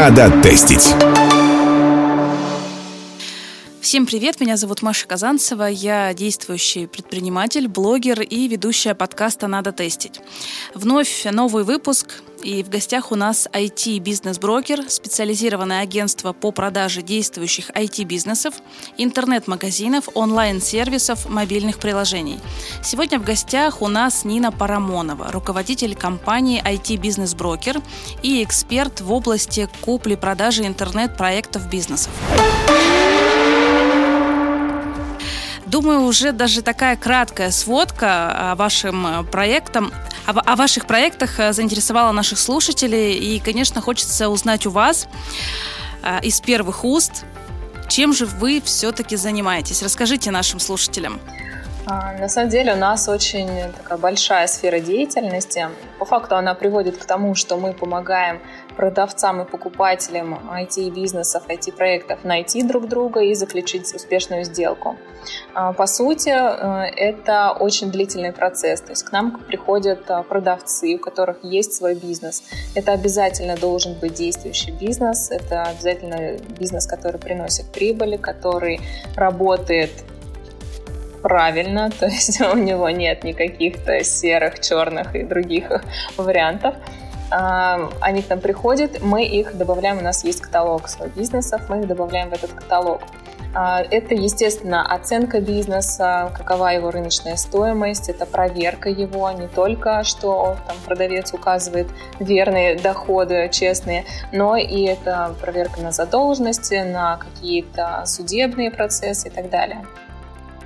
[0.00, 0.94] Надо тестить.
[3.88, 10.20] Всем привет, меня зовут Маша Казанцева, я действующий предприниматель, блогер и ведущая подкаста «Надо тестить».
[10.74, 18.56] Вновь новый выпуск, и в гостях у нас IT-бизнес-брокер, специализированное агентство по продаже действующих IT-бизнесов,
[18.98, 22.40] интернет-магазинов, онлайн-сервисов, мобильных приложений.
[22.84, 27.80] Сегодня в гостях у нас Нина Парамонова, руководитель компании IT-бизнес-брокер
[28.22, 32.12] и эксперт в области купли-продажи интернет-проектов бизнесов.
[35.68, 39.92] Думаю, уже даже такая краткая сводка о вашем э, проектам,
[40.24, 43.12] о, ваших проектах э, заинтересовала наших слушателей.
[43.18, 45.08] И, конечно, хочется узнать у вас
[46.02, 47.24] э, из первых уст,
[47.88, 49.82] чем же вы все-таки занимаетесь.
[49.82, 51.20] Расскажите нашим слушателям.
[51.90, 55.68] А, на самом деле у нас очень такая большая сфера деятельности.
[55.98, 58.42] По факту она приводит к тому, что мы помогаем
[58.76, 64.96] продавцам и покупателям IT-бизнесов, IT-проектов найти друг друга и заключить успешную сделку.
[65.54, 68.82] А, по сути, э, это очень длительный процесс.
[68.82, 72.42] То есть к нам приходят а, продавцы, у которых есть свой бизнес.
[72.74, 78.80] Это обязательно должен быть действующий бизнес, это обязательно бизнес, который приносит прибыль, который
[79.16, 79.90] работает
[81.22, 85.70] правильно, то есть у него нет никаких-то серых, черных и других
[86.16, 86.74] вариантов.
[87.30, 91.86] Они к нам приходят, мы их добавляем, у нас есть каталог своих бизнесов, мы их
[91.86, 93.02] добавляем в этот каталог.
[93.54, 100.56] А, это, естественно, оценка бизнеса, какова его рыночная стоимость, это проверка его, не только, что
[100.66, 101.88] там, продавец указывает
[102.18, 109.48] верные доходы, честные, но и это проверка на задолженности, на какие-то судебные процессы и так
[109.48, 109.84] далее.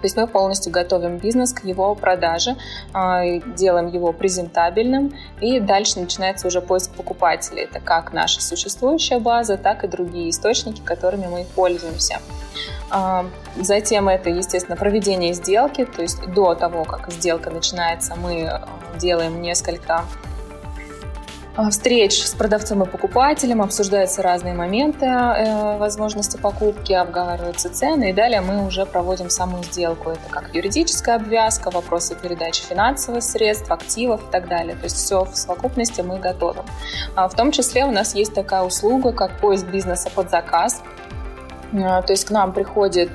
[0.00, 2.56] То есть мы полностью готовим бизнес к его продаже,
[2.92, 3.24] а,
[3.56, 7.62] делаем его презентабельным, и дальше начинается уже поиск покупателей.
[7.64, 12.20] Это как наша существующая база, так и другие источники, которыми мы пользуемся.
[12.90, 18.60] А, затем это, естественно, проведение сделки, то есть до того, как сделка начинается, мы
[18.98, 20.04] делаем несколько
[21.70, 28.42] встреч с продавцом и покупателем, обсуждаются разные моменты э, возможности покупки, обговариваются цены, и далее
[28.42, 30.10] мы уже проводим саму сделку.
[30.10, 34.76] Это как юридическая обвязка, вопросы передачи финансовых средств, активов и так далее.
[34.76, 36.64] То есть все в совокупности мы готовим.
[37.14, 40.82] А в том числе у нас есть такая услуга, как поиск бизнеса под заказ.
[41.72, 43.10] А, то есть к нам приходит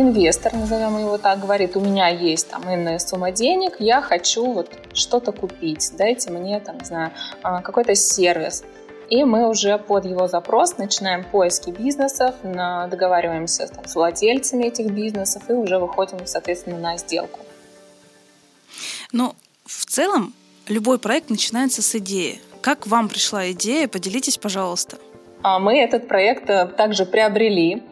[0.00, 4.70] инвестор, назовем его так, говорит, у меня есть там иная сумма денег, я хочу вот
[4.92, 8.64] что-то купить, дайте мне там, не знаю, а, какой-то сервис.
[9.10, 15.42] И мы уже под его запрос начинаем поиски бизнесов, договариваемся там, с владельцами этих бизнесов
[15.48, 17.40] и уже выходим, соответственно, на сделку.
[19.12, 19.34] Ну,
[19.64, 20.34] в целом,
[20.66, 22.40] любой проект начинается с идеи.
[22.60, 23.88] Как вам пришла идея?
[23.88, 24.98] Поделитесь, пожалуйста.
[25.42, 27.82] А мы этот проект э, также приобрели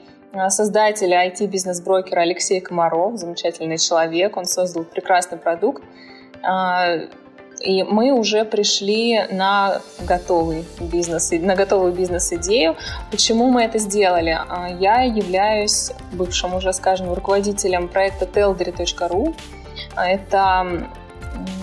[0.48, 5.82] создатель IT-бизнес-брокера Алексей Комаров, замечательный человек, он создал прекрасный продукт.
[6.42, 6.96] А,
[7.60, 12.76] и мы уже пришли на готовый бизнес, на готовую бизнес-идею.
[13.10, 14.38] Почему мы это сделали?
[14.48, 19.34] А, я являюсь бывшим уже, скажем, руководителем проекта teldery.ru.
[19.94, 20.88] А, это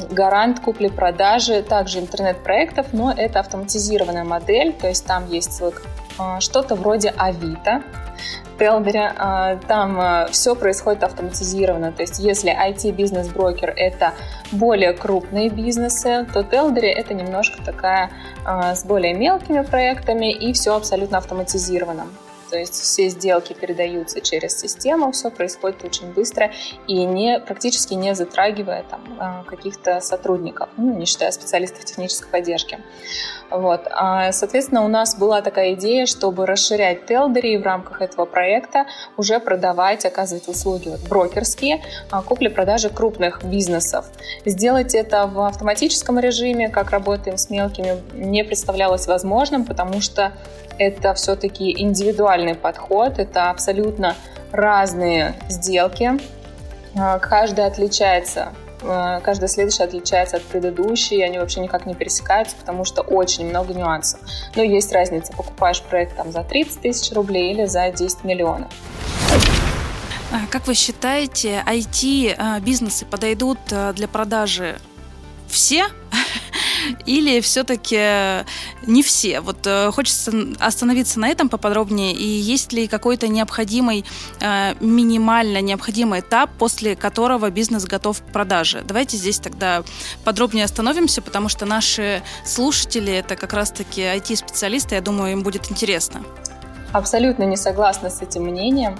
[0.09, 5.53] гарант купли-продажи также интернет-проектов, но это автоматизированная модель, то есть там есть
[6.39, 7.83] что-то вроде Авито,
[8.57, 9.13] Телдере.
[9.17, 11.91] А, там а, все происходит автоматизированно.
[11.91, 14.13] То есть если IT-бизнес-брокер– это
[14.51, 18.11] более крупные бизнесы, то Телдере– это немножко такая
[18.45, 22.07] а, с более мелкими проектами и все абсолютно автоматизировано.
[22.49, 26.51] То есть все сделки передаются через систему, все происходит очень быстро
[26.85, 32.77] и не, практически не затрагивая там, каких-то сотрудников, ну, не считая специалистов технической поддержки.
[33.53, 33.87] Вот.
[33.91, 39.39] А, соответственно, у нас была такая идея, чтобы расширять Телдери в рамках этого проекта уже
[39.39, 44.05] продавать, оказывать услуги вот, брокерские, а, купли-продажи крупных бизнесов.
[44.43, 50.31] Сделать это в автоматическом режиме, как работаем с мелкими, не представлялось возможным, потому что
[50.79, 54.15] это все-таки индивидуальный подход, это абсолютно
[54.51, 56.19] разные сделки,
[56.97, 58.49] а, каждая отличается
[58.83, 64.19] каждая следующая отличается от предыдущей, они вообще никак не пересекаются, потому что очень много нюансов.
[64.55, 68.71] Но есть разница, покупаешь проект там за 30 тысяч рублей или за 10 миллионов.
[70.31, 74.79] А как вы считаете, IT-бизнесы подойдут э, для продажи
[75.47, 75.85] все
[77.05, 78.45] Или все-таки
[78.85, 79.41] не все?
[79.41, 82.13] Вот э, хочется остановиться на этом поподробнее.
[82.13, 84.05] И есть ли какой-то необходимый,
[84.39, 88.83] э, минимально необходимый этап, после которого бизнес готов к продаже?
[88.85, 89.83] Давайте здесь тогда
[90.23, 96.23] подробнее остановимся, потому что наши слушатели это как раз-таки IT-специалисты, я думаю, им будет интересно.
[96.91, 98.97] Абсолютно не согласна с этим мнением.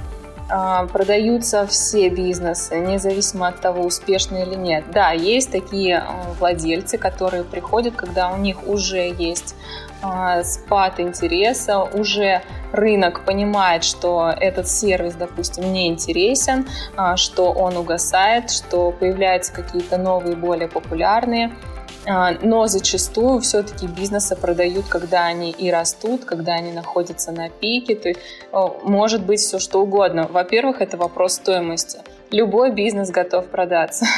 [0.49, 4.83] А, продаются все бизнесы, независимо от того, успешны или нет.
[4.91, 9.55] Да, есть такие а, владельцы, которые приходят, когда у них уже есть
[10.01, 12.41] а, спад интереса, уже
[12.73, 16.67] рынок понимает, что этот сервис, допустим, не интересен,
[17.15, 21.51] что он угасает, что появляются какие-то новые, более популярные
[22.05, 27.95] но зачастую все-таки бизнесы продают, когда они и растут, когда они находятся на пике.
[27.95, 28.19] То есть
[28.83, 30.27] может быть все что угодно.
[30.27, 31.99] Во-первых, это вопрос стоимости.
[32.31, 34.05] Любой бизнес готов продаться.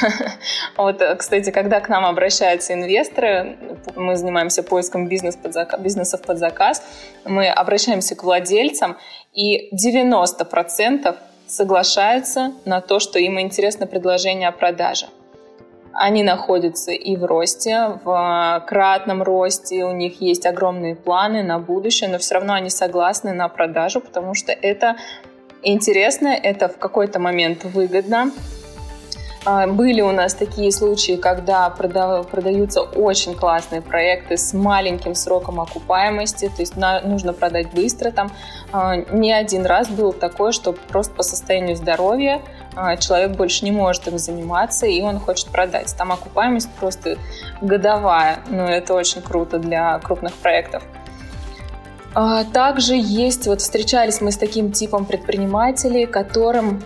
[0.76, 3.56] Вот, кстати, когда к нам обращаются инвесторы,
[3.94, 6.82] мы занимаемся поиском бизнес под заказ, бизнесов под заказ,
[7.24, 8.98] мы обращаемся к владельцам,
[9.32, 11.16] и 90%
[11.46, 15.06] соглашаются на то, что им интересно предложение о продаже.
[15.98, 22.10] Они находятся и в росте, в кратном росте, у них есть огромные планы на будущее,
[22.10, 24.96] но все равно они согласны на продажу, потому что это
[25.62, 28.30] интересно, это в какой-то момент выгодно.
[29.46, 36.48] А, были у нас такие случаи, когда продаются очень классные проекты с маленьким сроком окупаемости,
[36.48, 38.10] то есть нужно продать быстро.
[38.10, 38.32] Там
[38.70, 42.42] а, не один раз было такое, что просто по состоянию здоровья
[43.00, 45.94] человек больше не может им заниматься, и он хочет продать.
[45.96, 47.16] Там окупаемость просто
[47.60, 50.82] годовая, но это очень круто для крупных проектов.
[52.14, 56.82] А, также есть, вот встречались мы с таким типом предпринимателей, которым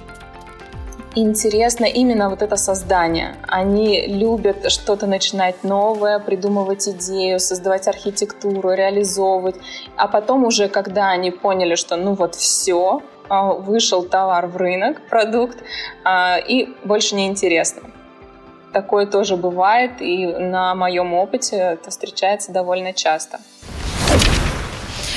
[1.15, 3.37] интересно именно вот это создание.
[3.49, 9.57] Они любят что-то начинать новое, придумывать идею, создавать архитектуру, реализовывать.
[9.97, 15.01] А потом уже, когда они поняли, что ну вот все, а, вышел товар в рынок,
[15.09, 15.59] продукт,
[16.05, 17.83] а, и больше не интересно.
[18.73, 23.41] Такое тоже бывает, и на моем опыте это встречается довольно часто.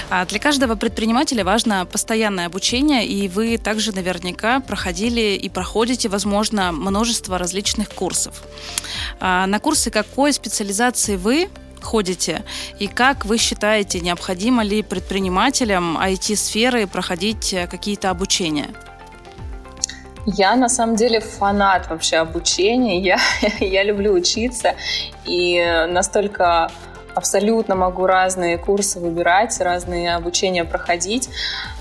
[0.10, 6.72] А для каждого предпринимателя важно постоянное обучение, и вы также наверняка проходили и проходите, возможно,
[6.72, 8.44] множество различных курсов.
[9.20, 11.50] А на курсы какой специализации вы
[11.84, 12.44] ходите?
[12.80, 18.70] И как вы считаете, необходимо ли предпринимателям IT-сферы проходить э, какие-то обучения?
[20.26, 23.00] Я на самом деле фанат вообще обучения.
[23.00, 23.18] Я,
[23.60, 24.76] я люблю учиться
[25.26, 26.72] и настолько
[27.14, 31.30] абсолютно могу разные курсы выбирать, разные обучения проходить.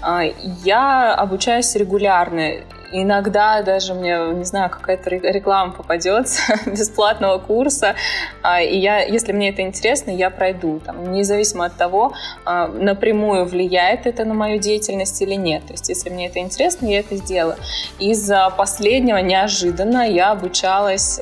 [0.01, 0.23] А,
[0.65, 2.63] я обучаюсь регулярно.
[2.93, 7.95] Иногда даже мне, не знаю, какая-то реклама попадется бесплатного курса,
[8.43, 10.81] а, и я, если мне это интересно, я пройду.
[10.85, 12.13] Там, независимо от того,
[12.45, 15.67] а, напрямую влияет это на мою деятельность или нет.
[15.67, 17.57] То есть, если мне это интересно, я это сделаю.
[17.99, 21.21] Из последнего неожиданно я обучалась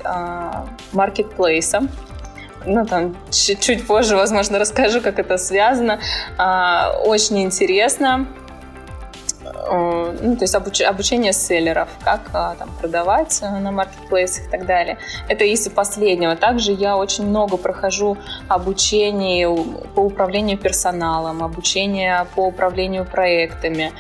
[0.93, 1.89] маркетплейсам
[2.67, 5.99] ну, там, чуть-чуть позже, возможно, расскажу, как это связано.
[6.37, 8.27] А, очень интересно.
[9.71, 14.51] Э, ну, то есть обуч, обучение селлеров, как а, там, продавать э, на маркетплейсах и
[14.51, 14.99] так далее.
[15.29, 16.35] Это из последнего.
[16.35, 18.17] Также я очень много прохожу
[18.49, 19.49] обучение
[19.95, 23.93] по управлению персоналом, обучение по управлению проектами.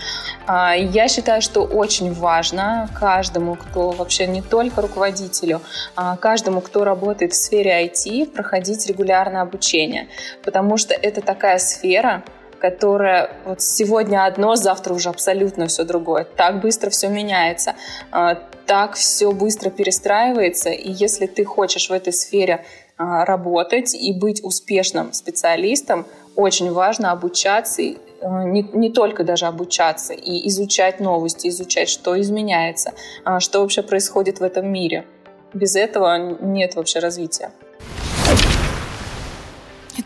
[0.47, 5.61] А, я считаю, что очень важно каждому, кто вообще не только руководителю,
[5.95, 10.09] а каждому, кто работает в сфере IT, проходить регулярное обучение,
[10.43, 12.25] потому что это такая сфера,
[12.61, 16.27] которая вот сегодня одно, завтра уже абсолютно все другое.
[16.37, 17.75] Так быстро все меняется,
[18.13, 18.35] а,
[18.67, 20.71] так все быстро перестраивается.
[20.71, 22.65] И если ты хочешь в этой сфере
[22.97, 27.83] а, работать и быть успешным специалистом, очень важно обучаться,
[28.21, 32.93] а, не, не только даже обучаться, и изучать новости, изучать, что изменяется,
[33.39, 35.07] что вообще происходит в этом мире.
[35.55, 37.51] Без этого нет вообще развития.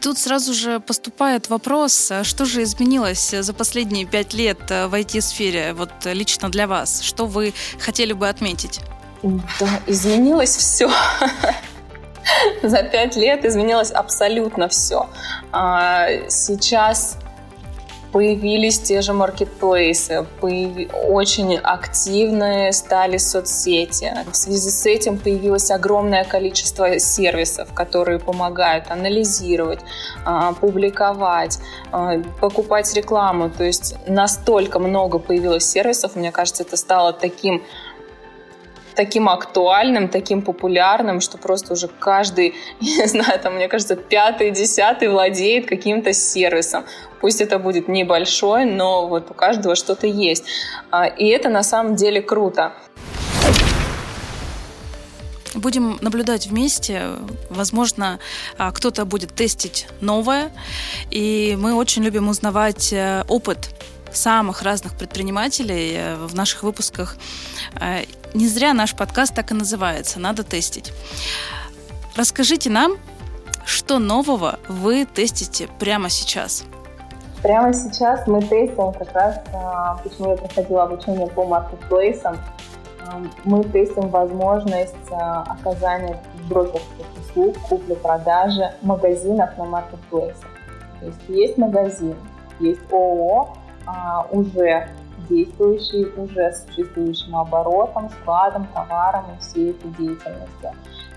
[0.04, 4.92] Тут сразу же поступает вопрос, а что же изменилось за последние пять лет э, в
[4.92, 7.00] IT-сфере, вот лично для вас?
[7.00, 8.80] Что вы хотели бы отметить?
[9.22, 10.90] Да, изменилось все.
[12.62, 15.08] За пять лет изменилось абсолютно все.
[15.52, 17.16] А, сейчас
[18.14, 24.12] появились те же маркетплейсы, очень активные стали соцсети.
[24.30, 29.80] В связи с этим появилось огромное количество сервисов, которые помогают анализировать,
[30.24, 31.58] а, публиковать,
[31.90, 33.50] а, покупать рекламу.
[33.50, 37.64] То есть настолько много появилось сервисов, мне кажется, это стало таким
[38.94, 45.08] таким актуальным, таким популярным, что просто уже каждый, не знаю, там, мне кажется, пятый, десятый
[45.08, 46.84] владеет каким-то сервисом.
[47.20, 50.44] Пусть это будет небольшой, но вот у каждого что-то есть.
[50.90, 52.72] А, и это на самом деле круто.
[55.54, 57.02] Будем наблюдать вместе.
[57.48, 58.18] Возможно,
[58.58, 60.50] а, кто-то будет тестить новое.
[61.10, 63.70] И мы очень любим узнавать э, опыт
[64.16, 67.16] самых разных предпринимателей э, в наших выпусках.
[67.80, 68.04] Э,
[68.34, 70.92] не зря наш подкаст так и называется «Надо тестить».
[72.16, 72.96] Расскажите нам,
[73.64, 76.64] что нового вы тестите прямо сейчас?
[77.42, 79.36] Прямо сейчас мы тестим как раз,
[80.02, 82.38] почему я проходила обучение по маркетплейсам,
[83.44, 86.18] мы тестим возможность оказания
[86.48, 90.48] брокерских услуг, купли-продажи магазинов на маркетплейсах.
[91.00, 92.14] То есть есть магазин,
[92.60, 94.88] есть ООО, а, уже
[95.28, 100.70] действующий, уже существующим оборотом, складом, товаром и всей этой деятельностью.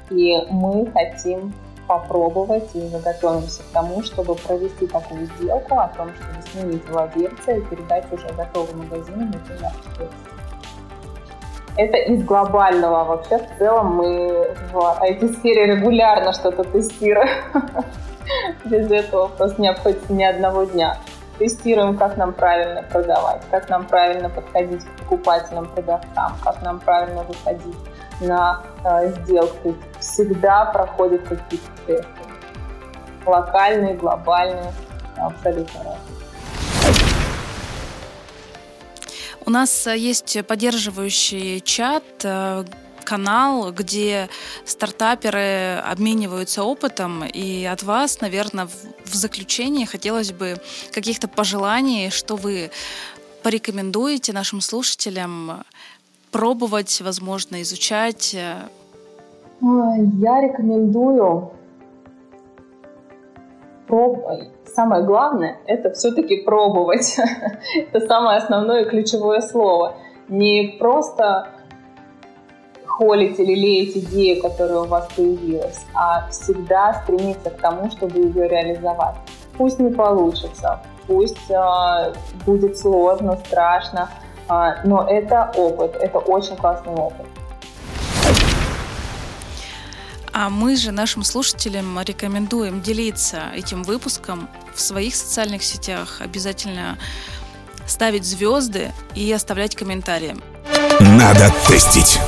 [0.10, 1.54] И мы хотим
[1.88, 7.54] попробовать и мы готовимся к тому, чтобы провести такую сделку о том, чтобы сменить владельца
[7.54, 10.12] и передать уже готовый магазин на маркетплейс.
[11.78, 13.06] Это из глобального.
[13.06, 17.30] Вообще, в целом, мы в IT-сфере регулярно что-то тестируем.
[18.66, 20.98] Без этого просто не обходится ни одного дня.
[21.40, 27.22] Тестируем, как нам правильно продавать, как нам правильно подходить к покупателям, продавцам, как нам правильно
[27.24, 27.76] выходить
[28.22, 29.76] на э, сделку.
[30.00, 32.08] Всегда проходят какие-то тесты.
[33.26, 34.74] Локальные, глобальные,
[35.18, 36.18] абсолютно разные.
[39.46, 42.64] У нас э, есть поддерживающий чат, э,
[43.08, 44.28] канал, где
[44.66, 47.24] стартаперы обмениваются опытом.
[47.24, 48.68] И от вас, наверное,
[49.06, 50.58] в заключение хотелось бы
[50.92, 52.70] каких-то пожеланий, что вы
[53.44, 55.64] порекомендуете нашим слушателям
[56.32, 58.34] пробовать, возможно, изучать?
[58.34, 58.70] Я
[60.42, 61.52] рекомендую
[63.88, 67.18] пробовать самое главное– это все-таки пробовать.
[67.76, 69.96] это самое основное и ключевое слово.
[70.28, 71.48] Не просто
[72.98, 78.48] холить или леять идею, которая у вас появилась, а всегда стремиться к тому, чтобы ее
[78.48, 79.16] реализовать.
[79.56, 82.14] Пусть не получится, пусть э,
[82.46, 84.10] будет сложно, страшно,
[84.50, 87.26] э, но это опыт, это очень классный опыт.
[90.34, 96.22] А мы же нашим слушателям рекомендуем делиться этим выпуском в своих социальных сетях.
[96.22, 96.98] Обязательно
[97.88, 100.36] ставить звезды и оставлять комментарии.
[101.00, 102.20] Надо тестить.